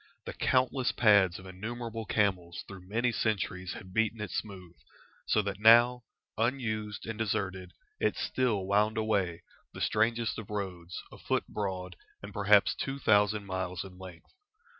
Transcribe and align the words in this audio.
The 0.25 0.33
countless 0.33 0.91
pads 0.91 1.37
of 1.37 1.45
innumerable 1.45 2.05
camels 2.05 2.63
through 2.67 2.87
many 2.89 3.11
centuries 3.11 3.73
had 3.73 3.93
beaten 3.93 4.19
it 4.19 4.31
smooth, 4.31 4.73
so 5.27 5.43
that 5.43 5.59
now, 5.59 6.05
unused 6.39 7.05
and 7.05 7.19
deserted, 7.19 7.73
it 7.99 8.15
still 8.17 8.65
wound 8.65 8.97
away, 8.97 9.43
the 9.75 9.79
strangest 9.79 10.39
of 10.39 10.49
roads, 10.49 11.03
a 11.11 11.19
foot 11.19 11.43
broad, 11.47 11.97
and 12.23 12.33
perhaps 12.33 12.73
two 12.73 12.97
thousand 12.97 13.45
miles 13.45 13.83
in 13.83 13.99
length. 13.99 14.33